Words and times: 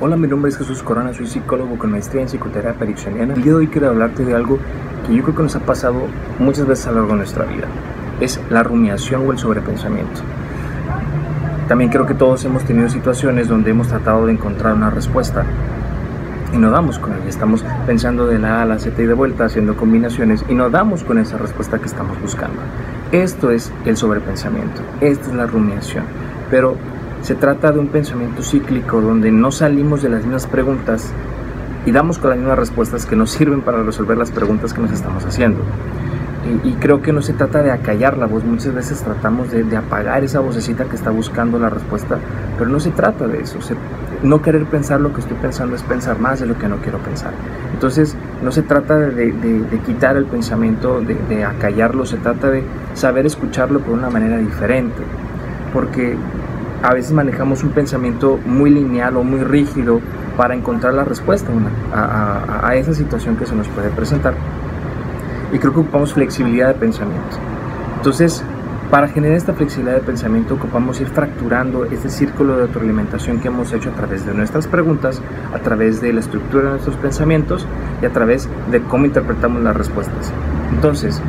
Hola, 0.00 0.16
mi 0.16 0.28
nombre 0.28 0.48
es 0.48 0.56
Jesús 0.56 0.80
Corona, 0.84 1.12
soy 1.12 1.26
psicólogo 1.26 1.76
con 1.76 1.90
maestría 1.90 2.22
en 2.22 2.28
psicoterapia 2.28 2.84
ericksoniana. 2.84 3.34
El 3.34 3.42
día 3.42 3.50
de 3.50 3.58
hoy 3.58 3.66
quiero 3.66 3.88
hablarte 3.88 4.24
de 4.24 4.32
algo 4.32 4.60
que 5.04 5.12
yo 5.12 5.24
creo 5.24 5.34
que 5.34 5.42
nos 5.42 5.56
ha 5.56 5.60
pasado 5.60 6.02
muchas 6.38 6.68
veces 6.68 6.86
a 6.86 6.90
lo 6.90 6.98
largo 6.98 7.14
de 7.14 7.16
nuestra 7.18 7.44
vida. 7.46 7.66
Es 8.20 8.40
la 8.48 8.62
rumiación 8.62 9.26
o 9.26 9.32
el 9.32 9.38
sobrepensamiento. 9.38 10.20
También 11.66 11.90
creo 11.90 12.06
que 12.06 12.14
todos 12.14 12.44
hemos 12.44 12.62
tenido 12.62 12.88
situaciones 12.88 13.48
donde 13.48 13.72
hemos 13.72 13.88
tratado 13.88 14.24
de 14.26 14.34
encontrar 14.34 14.74
una 14.74 14.88
respuesta 14.88 15.44
y 16.54 16.58
no 16.58 16.70
damos 16.70 17.00
con 17.00 17.14
ella. 17.14 17.28
Estamos 17.28 17.64
pensando 17.84 18.28
de 18.28 18.38
la 18.38 18.60
A 18.60 18.62
a 18.62 18.66
la 18.66 18.78
Z 18.78 19.02
y 19.02 19.04
de 19.06 19.14
vuelta, 19.14 19.46
haciendo 19.46 19.76
combinaciones 19.76 20.44
y 20.48 20.54
no 20.54 20.70
damos 20.70 21.02
con 21.02 21.18
esa 21.18 21.38
respuesta 21.38 21.80
que 21.80 21.86
estamos 21.86 22.22
buscando. 22.22 22.60
Esto 23.10 23.50
es 23.50 23.72
el 23.84 23.96
sobrepensamiento, 23.96 24.80
esta 25.00 25.26
es 25.26 25.34
la 25.34 25.46
rumiación. 25.46 26.04
Pero 26.50 26.76
se 27.22 27.34
trata 27.34 27.72
de 27.72 27.78
un 27.78 27.88
pensamiento 27.88 28.42
cíclico 28.42 29.00
donde 29.00 29.30
no 29.30 29.50
salimos 29.50 30.02
de 30.02 30.08
las 30.08 30.22
mismas 30.22 30.46
preguntas 30.46 31.12
y 31.84 31.92
damos 31.92 32.18
con 32.18 32.30
las 32.30 32.38
mismas 32.38 32.58
respuestas 32.58 33.06
que 33.06 33.16
nos 33.16 33.30
sirven 33.30 33.62
para 33.62 33.82
resolver 33.82 34.16
las 34.16 34.30
preguntas 34.30 34.72
que 34.72 34.80
nos 34.80 34.92
estamos 34.92 35.24
haciendo. 35.24 35.60
Y, 36.64 36.72
creo 36.74 37.02
que 37.02 37.12
no 37.12 37.20
se 37.20 37.34
trata 37.34 37.62
de 37.62 37.70
acallar 37.70 38.16
la 38.16 38.26
voz, 38.26 38.42
muchas 38.44 38.72
veces 38.72 39.02
tratamos 39.02 39.50
de, 39.50 39.76
apagar 39.76 40.24
esa 40.24 40.40
vocecita 40.40 40.84
que 40.84 40.96
está 40.96 41.10
buscando 41.10 41.58
la 41.58 41.68
respuesta, 41.68 42.18
pero 42.56 42.70
no 42.70 42.80
se 42.80 42.90
trata 42.90 43.26
de 43.26 43.42
eso. 43.42 43.58
no 44.22 44.40
querer 44.40 44.64
pensar 44.64 45.00
lo 45.00 45.12
que 45.12 45.20
estoy 45.20 45.36
pensando 45.36 45.76
es 45.76 45.82
pensar 45.82 46.18
más 46.18 46.40
de 46.40 46.46
lo 46.46 46.56
que 46.58 46.68
no 46.68 46.76
quiero 46.76 46.98
pensar. 46.98 47.32
Entonces, 47.74 48.16
no 48.42 48.50
se 48.50 48.62
trata 48.62 48.98
de, 48.98 49.32
de 49.32 49.78
quitar 49.84 50.16
el 50.16 50.24
pensamiento, 50.24 51.02
de 51.02 51.44
acallarlo, 51.44 52.06
se 52.06 52.16
trata 52.16 52.48
de 52.48 52.62
saber 52.94 53.26
escucharlo 53.26 53.80
por 53.80 53.92
una 53.92 54.08
manera 54.08 54.38
diferente. 54.38 55.02
Porque 55.74 56.16
a 56.82 56.94
veces 56.94 57.12
manejamos 57.12 57.62
un 57.64 57.70
pensamiento 57.70 58.38
muy 58.46 58.70
lineal 58.70 59.16
o 59.16 59.24
muy 59.24 59.40
rígido 59.40 60.00
para 60.36 60.54
encontrar 60.54 60.94
la 60.94 61.04
respuesta 61.04 61.50
a, 61.92 62.74
esa 62.76 62.94
situación 62.94 63.36
que 63.36 63.46
se 63.46 63.56
nos 63.56 63.66
puede 63.68 63.90
presentar. 63.90 64.34
Y 65.52 65.58
creo 65.58 65.72
que 65.72 65.80
ocupamos 65.80 66.12
flexibilidad 66.12 66.68
de 66.68 66.74
pensamiento. 66.74 67.36
Entonces, 67.96 68.44
para 68.90 69.08
generar 69.08 69.36
esta 69.36 69.52
flexibilidad 69.52 69.96
de 69.96 70.02
pensamiento 70.02 70.54
ocupamos 70.54 71.00
ir 71.00 71.08
fracturando 71.08 71.84
este 71.86 72.08
círculo 72.08 72.56
de 72.56 72.66
retroalimentación 72.66 73.40
que 73.40 73.48
hemos 73.48 73.72
hecho 73.72 73.90
a 73.90 73.94
través 73.94 74.24
de 74.24 74.32
nuestras 74.32 74.66
preguntas, 74.66 75.20
a 75.52 75.58
través 75.58 76.00
de 76.00 76.12
la 76.12 76.20
estructura 76.20 76.64
de 76.64 76.70
nuestros 76.70 76.96
pensamientos 76.96 77.66
y 78.00 78.06
a 78.06 78.10
través 78.10 78.48
de 78.70 78.80
cómo 78.82 79.06
interpretamos 79.06 79.62
las 79.62 79.76
respuestas. 79.76 80.32
Entonces, 80.72 81.20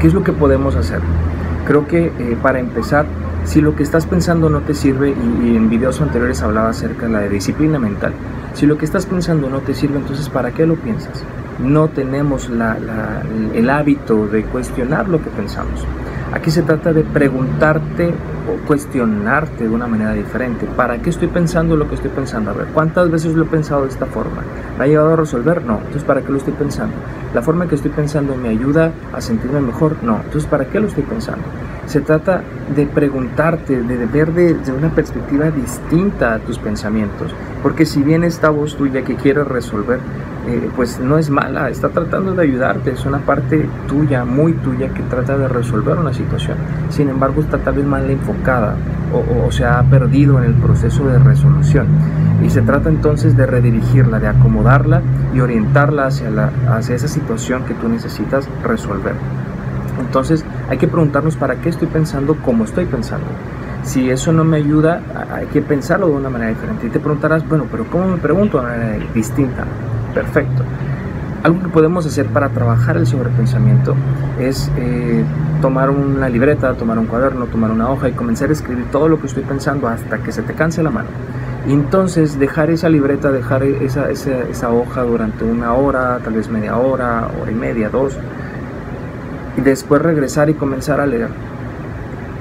¿qué 0.00 0.06
es 0.06 0.14
lo 0.14 0.22
que 0.22 0.32
podemos 0.32 0.76
hacer? 0.76 1.00
Creo 1.66 1.88
que 1.88 2.06
eh, 2.06 2.38
para 2.40 2.60
empezar 2.60 3.06
si 3.46 3.60
lo 3.60 3.74
que 3.74 3.82
estás 3.82 4.06
pensando 4.06 4.50
no 4.50 4.60
te 4.60 4.74
sirve, 4.74 5.10
y, 5.10 5.56
en 5.56 5.70
videos 5.70 6.00
anteriores 6.00 6.42
hablaba 6.42 6.70
acerca 6.70 7.06
de 7.06 7.12
la 7.12 7.20
disciplina 7.22 7.78
mental, 7.78 8.12
si 8.54 8.66
lo 8.66 8.76
que 8.76 8.84
estás 8.84 9.06
pensando 9.06 9.48
no 9.48 9.60
te 9.60 9.74
sirve, 9.74 9.98
entonces 9.98 10.28
¿para 10.28 10.50
qué 10.50 10.66
lo 10.66 10.76
piensas? 10.76 11.22
No 11.58 11.88
tenemos 11.88 12.50
el 13.54 13.70
hábito 13.70 14.26
de 14.26 14.44
cuestionar 14.44 15.08
lo 15.08 15.22
que 15.22 15.30
pensamos. 15.30 15.84
Aquí 16.32 16.50
se 16.50 16.62
trata 16.62 16.92
de 16.92 17.02
preguntarte 17.02 18.12
cuestionarte 18.66 19.64
de 19.64 19.70
una 19.70 19.86
manera 19.86 20.12
diferente. 20.12 20.66
¿Para 20.66 20.98
qué 20.98 21.10
estoy 21.10 21.28
pensando 21.28 21.76
lo 21.76 21.88
que 21.88 21.94
estoy 21.96 22.10
pensando? 22.10 22.50
A 22.50 22.54
ver, 22.54 22.66
¿cuántas 22.68 23.10
veces 23.10 23.34
lo 23.34 23.44
he 23.44 23.46
pensado 23.46 23.82
de 23.82 23.88
esta 23.88 24.06
forma? 24.06 24.42
¿Me 24.78 24.84
ha 24.84 24.86
llevado 24.86 25.12
a 25.12 25.16
resolver? 25.16 25.64
No. 25.64 25.78
Entonces, 25.78 26.04
¿para 26.04 26.22
qué 26.22 26.30
lo 26.30 26.38
estoy 26.38 26.54
pensando? 26.54 26.94
¿La 27.34 27.42
forma 27.42 27.68
que 27.68 27.74
estoy 27.74 27.90
pensando 27.90 28.34
me 28.36 28.48
ayuda 28.48 28.92
a 29.12 29.20
sentirme 29.20 29.60
mejor? 29.60 29.96
No. 30.02 30.16
Entonces, 30.16 30.46
¿para 30.46 30.66
qué 30.66 30.80
lo 30.80 30.86
estoy 30.86 31.04
pensando? 31.04 31.44
Se 31.86 32.00
trata 32.00 32.42
de 32.74 32.86
preguntarte, 32.86 33.82
de 33.82 34.06
ver 34.06 34.32
desde 34.32 34.72
una 34.72 34.90
perspectiva 34.90 35.50
distinta 35.50 36.34
a 36.34 36.38
tus 36.38 36.58
pensamientos. 36.58 37.34
Porque 37.62 37.86
si 37.86 38.02
bien 38.02 38.24
esta 38.24 38.50
voz 38.50 38.76
tuya 38.76 39.02
que 39.02 39.16
quiere 39.16 39.44
resolver, 39.44 40.00
eh, 40.46 40.70
pues 40.76 41.00
no 41.00 41.18
es 41.18 41.28
mala, 41.28 41.68
está 41.70 41.88
tratando 41.88 42.32
de 42.32 42.44
ayudarte, 42.44 42.92
es 42.92 43.04
una 43.04 43.18
parte 43.18 43.68
tuya, 43.88 44.24
muy 44.24 44.52
tuya, 44.52 44.88
que 44.94 45.02
trata 45.02 45.36
de 45.36 45.48
resolver 45.48 45.98
una 45.98 46.14
situación. 46.14 46.56
Sin 46.88 47.08
embargo, 47.08 47.40
está 47.40 47.58
tal 47.58 47.74
vez 47.74 47.84
mal 47.84 48.08
enfocada 48.08 48.35
o, 49.12 49.50
se 49.50 49.64
ha 49.64 49.82
perdido 49.84 50.38
en 50.38 50.44
el 50.44 50.54
proceso 50.54 51.06
de 51.06 51.18
resolución. 51.18 51.86
Y 52.44 52.50
se 52.50 52.62
trata 52.62 52.88
entonces 52.88 53.36
de 53.36 53.46
redirigirla, 53.46 54.20
de 54.20 54.28
acomodarla 54.28 55.00
y 55.34 55.40
orientarla 55.40 56.06
hacia, 56.06 56.30
la, 56.30 56.50
hacia 56.68 56.94
esa 56.94 57.08
situación 57.08 57.64
que 57.64 57.74
tú 57.74 57.88
necesitas 57.88 58.48
resolver. 58.62 59.14
Entonces 60.00 60.44
hay 60.68 60.78
que 60.78 60.88
preguntarnos 60.88 61.36
para 61.36 61.56
qué 61.56 61.70
estoy 61.70 61.88
pensando 61.88 62.36
como 62.36 62.64
estoy 62.64 62.84
pensando. 62.84 63.26
Si 63.84 64.10
eso 64.10 64.32
no 64.32 64.44
me 64.44 64.56
ayuda, 64.56 65.00
hay 65.32 65.46
que 65.46 65.62
pensarlo 65.62 66.08
de 66.08 66.14
una 66.14 66.28
manera 66.28 66.50
diferente. 66.50 66.88
Y 66.88 66.90
te 66.90 66.98
preguntarás, 66.98 67.48
bueno, 67.48 67.66
pero 67.70 67.84
¿cómo 67.86 68.08
me 68.08 68.16
pregunto 68.16 68.58
de 68.58 68.64
una 68.64 68.76
manera 68.76 69.06
distinta? 69.14 69.64
Perfecto. 70.12 70.64
Algo 71.46 71.62
que 71.62 71.68
podemos 71.68 72.04
hacer 72.04 72.26
para 72.26 72.48
trabajar 72.48 72.96
el 72.96 73.06
sobrepensamiento 73.06 73.94
es 74.40 74.68
eh, 74.78 75.22
tomar 75.62 75.90
una 75.90 76.28
libreta, 76.28 76.74
tomar 76.74 76.98
un 76.98 77.06
cuaderno, 77.06 77.46
tomar 77.46 77.70
una 77.70 77.88
hoja 77.88 78.08
y 78.08 78.12
comenzar 78.14 78.50
a 78.50 78.52
escribir 78.52 78.86
todo 78.90 79.08
lo 79.08 79.20
que 79.20 79.28
estoy 79.28 79.44
pensando 79.44 79.86
hasta 79.86 80.18
que 80.18 80.32
se 80.32 80.42
te 80.42 80.54
canse 80.54 80.82
la 80.82 80.90
mano. 80.90 81.08
Y 81.68 81.72
entonces 81.72 82.40
dejar 82.40 82.70
esa 82.70 82.88
libreta, 82.88 83.30
dejar 83.30 83.62
esa, 83.62 84.10
esa, 84.10 84.40
esa 84.40 84.70
hoja 84.72 85.04
durante 85.04 85.44
una 85.44 85.72
hora, 85.74 86.18
tal 86.18 86.32
vez 86.32 86.48
media 86.48 86.78
hora, 86.78 87.28
hora 87.40 87.52
y 87.52 87.54
media, 87.54 87.90
dos, 87.90 88.18
y 89.56 89.60
después 89.60 90.02
regresar 90.02 90.50
y 90.50 90.54
comenzar 90.54 90.98
a 90.98 91.06
leer. 91.06 91.28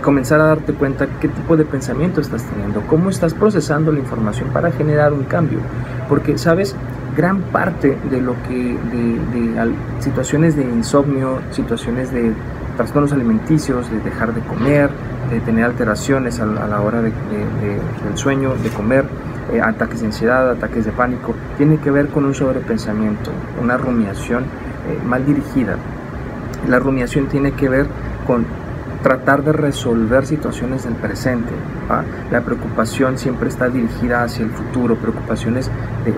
Comenzar 0.00 0.40
a 0.40 0.44
darte 0.44 0.74
cuenta 0.74 1.08
qué 1.20 1.26
tipo 1.26 1.56
de 1.56 1.64
pensamiento 1.64 2.20
estás 2.20 2.44
teniendo, 2.44 2.82
cómo 2.82 3.10
estás 3.10 3.34
procesando 3.34 3.90
la 3.90 3.98
información 3.98 4.50
para 4.50 4.70
generar 4.70 5.12
un 5.12 5.24
cambio. 5.24 5.58
Porque, 6.08 6.38
sabes, 6.38 6.76
gran 7.16 7.40
parte 7.40 7.98
de 8.10 8.20
lo 8.20 8.34
que, 8.48 8.76
de, 8.76 9.74
situaciones 10.00 10.56
de 10.56 10.62
insomnio, 10.62 11.40
situaciones 11.50 12.12
de 12.12 12.32
trastornos 12.76 13.12
alimenticios, 13.12 13.90
de 13.90 14.00
dejar 14.00 14.34
de 14.34 14.40
comer, 14.42 14.90
de 15.30 15.40
tener 15.40 15.64
alteraciones 15.64 16.40
a, 16.40 16.46
la 16.46 16.80
hora 16.80 17.02
del 17.02 17.12
sueño, 18.14 18.54
de 18.62 18.70
comer, 18.70 19.04
eh, 19.52 19.60
ataques 19.60 20.00
de 20.00 20.06
ansiedad, 20.06 20.50
ataques 20.50 20.84
de 20.84 20.92
pánico, 20.92 21.34
tiene 21.58 21.78
que 21.78 21.90
ver 21.90 22.08
con 22.08 22.24
un 22.24 22.34
sobrepensamiento, 22.34 23.30
una 23.62 23.76
rumiación 23.76 24.44
eh, 24.44 24.98
mal 25.04 25.24
dirigida. 25.26 25.76
La 26.68 26.78
rumiación 26.78 27.26
tiene 27.26 27.52
que 27.52 27.68
ver 27.68 27.86
con 28.26 28.46
tratar 29.02 29.42
de 29.42 29.52
resolver 29.52 30.24
situaciones 30.24 30.84
del 30.84 30.94
presente. 30.94 31.52
La 32.30 32.40
preocupación 32.40 33.18
siempre 33.18 33.48
está 33.48 33.68
dirigida 33.68 34.22
hacia 34.22 34.44
el 34.44 34.50
futuro, 34.50 34.96
preocupaciones 34.96 35.70
de, 36.04 36.12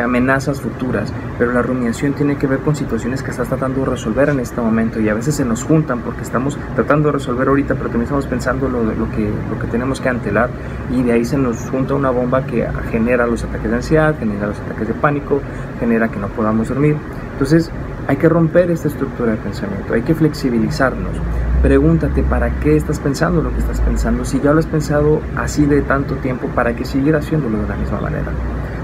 amenazas 0.00 0.60
futuras, 0.60 1.12
pero 1.38 1.52
la 1.52 1.62
rumiación 1.62 2.12
tiene 2.12 2.36
que 2.36 2.46
ver 2.46 2.60
con 2.60 2.74
situaciones 2.74 3.22
que 3.22 3.30
estás 3.30 3.48
tratando 3.48 3.80
de 3.80 3.86
resolver 3.86 4.28
en 4.28 4.40
este 4.40 4.60
momento 4.60 5.00
y 5.00 5.08
a 5.08 5.14
veces 5.14 5.34
se 5.34 5.44
nos 5.44 5.64
juntan 5.64 6.00
porque 6.00 6.22
estamos 6.22 6.58
tratando 6.74 7.08
de 7.08 7.12
resolver 7.12 7.48
ahorita, 7.48 7.74
pero 7.74 7.86
también 7.86 8.04
estamos 8.04 8.26
pensando 8.26 8.68
lo, 8.68 8.82
lo, 8.82 9.10
que, 9.10 9.30
lo 9.50 9.58
que 9.58 9.66
tenemos 9.66 10.00
que 10.00 10.08
antelar 10.08 10.50
y 10.90 11.02
de 11.02 11.12
ahí 11.12 11.24
se 11.24 11.36
nos 11.36 11.58
junta 11.70 11.94
una 11.94 12.10
bomba 12.10 12.44
que 12.44 12.66
genera 12.90 13.26
los 13.26 13.44
ataques 13.44 13.70
de 13.70 13.76
ansiedad, 13.76 14.14
genera 14.18 14.48
los 14.48 14.58
ataques 14.60 14.88
de 14.88 14.94
pánico, 14.94 15.40
genera 15.80 16.08
que 16.08 16.18
no 16.18 16.28
podamos 16.28 16.68
dormir. 16.68 16.96
Entonces, 17.32 17.70
hay 18.06 18.16
que 18.16 18.28
romper 18.28 18.70
esta 18.70 18.88
estructura 18.88 19.32
de 19.32 19.38
pensamiento, 19.38 19.94
hay 19.94 20.02
que 20.02 20.14
flexibilizarnos. 20.14 21.16
Pregúntate 21.62 22.22
para 22.22 22.50
qué 22.60 22.76
estás 22.76 23.00
pensando 23.00 23.40
lo 23.40 23.50
que 23.50 23.58
estás 23.58 23.80
pensando. 23.80 24.24
Si 24.24 24.40
ya 24.40 24.52
lo 24.52 24.58
has 24.58 24.66
pensado 24.66 25.20
así 25.36 25.64
de 25.64 25.80
tanto 25.82 26.14
tiempo, 26.16 26.48
¿para 26.48 26.76
qué 26.76 26.84
seguir 26.84 27.16
haciéndolo 27.16 27.58
de 27.62 27.68
la 27.68 27.76
misma 27.76 28.00
manera? 28.00 28.30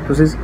Entonces, 0.00 0.36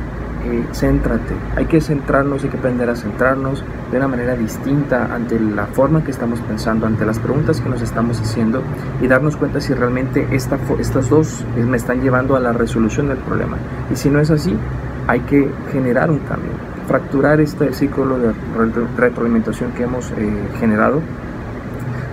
eh, 0.47 0.63
céntrate. 0.73 1.33
Hay 1.55 1.65
que 1.65 1.81
centrarnos, 1.81 2.43
hay 2.43 2.49
que 2.49 2.57
aprender 2.57 2.89
a 2.89 2.95
centrarnos 2.95 3.63
de 3.91 3.97
una 3.97 4.07
manera 4.07 4.35
distinta 4.35 5.13
ante 5.13 5.39
la 5.39 5.67
forma 5.67 6.03
que 6.03 6.11
estamos 6.11 6.39
pensando, 6.41 6.87
ante 6.87 7.05
las 7.05 7.19
preguntas 7.19 7.61
que 7.61 7.69
nos 7.69 7.81
estamos 7.81 8.19
haciendo 8.19 8.61
y 9.01 9.07
darnos 9.07 9.37
cuenta 9.37 9.61
si 9.61 9.73
realmente 9.73 10.27
esta, 10.31 10.57
estas 10.79 11.09
dos 11.09 11.45
me 11.55 11.77
están 11.77 12.01
llevando 12.01 12.35
a 12.35 12.39
la 12.39 12.53
resolución 12.53 13.09
del 13.09 13.17
problema. 13.17 13.57
Y 13.91 13.95
si 13.95 14.09
no 14.09 14.19
es 14.19 14.31
así, 14.31 14.55
hay 15.07 15.21
que 15.21 15.49
generar 15.71 16.11
un 16.11 16.19
cambio 16.19 16.51
fracturar 16.87 17.41
este 17.41 17.73
ciclo 17.73 18.17
de 18.17 18.33
retroalimentación 18.97 19.71
que 19.73 19.83
hemos 19.83 20.09
eh, 20.11 20.15
generado 20.59 21.01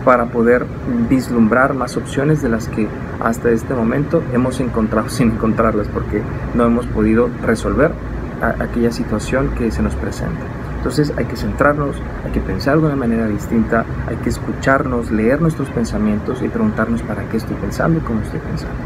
para 0.05 0.26
poder 0.26 0.67
vislumbrar 1.08 1.75
más 1.75 1.97
opciones 1.97 2.43
de 2.43 2.50
las 2.50 2.69
que 2.69 2.88
hasta 3.20 3.50
este 3.50 3.73
momento 3.73 4.23
hemos 4.32 4.61
encontrado 4.61 5.08
sin 5.11 5.32
encontrarlas 5.32 5.88
porque 5.88 6.23
no 6.55 6.67
hemos 6.67 6.87
podido 6.87 7.31
resolver 7.43 7.93
aquella 8.40 8.92
situación 8.92 9.50
que 9.56 9.70
se 9.70 9.82
nos 9.82 9.94
presenta. 9.94 10.40
Entonces 10.76 11.14
hay 11.16 11.25
que 11.25 11.36
centrarnos, 11.36 11.96
hay 12.26 12.32
que 12.32 12.40
pensar 12.40 12.78
de 12.78 12.86
una 12.86 12.96
manera 12.96 13.26
distinta, 13.26 13.86
hay 14.06 14.16
que 14.16 14.28
escucharnos, 14.28 15.10
leer 15.10 15.40
nuestros 15.40 15.70
pensamientos 15.70 16.42
y 16.42 16.48
preguntarnos 16.48 17.00
para 17.02 17.22
qué 17.31 17.38
estoy 17.38 17.56
pensando 17.56 18.00
y 18.00 18.02
cómo 18.02 18.20
estoy 18.20 18.40
pensando. 18.40 18.76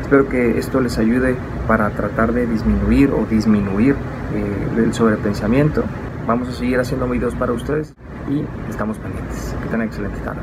Espero 0.00 0.28
que 0.28 0.58
esto 0.58 0.80
les 0.80 0.96
ayude 0.98 1.36
para 1.66 1.90
tratar 1.90 2.32
de 2.32 2.46
disminuir 2.46 3.10
o 3.10 3.26
disminuir 3.26 3.96
eh, 4.34 4.82
el 4.82 4.94
sobrepensamiento. 4.94 5.84
Vamos 6.26 6.48
a 6.48 6.52
seguir 6.52 6.80
haciendo 6.80 7.08
videos 7.08 7.34
para 7.34 7.52
ustedes 7.52 7.92
y 8.30 8.44
estamos 8.70 8.98
pendientes. 8.98 9.54
Que 9.62 9.68
tengan 9.68 9.88
excelente 9.88 10.18
tarde. 10.20 10.40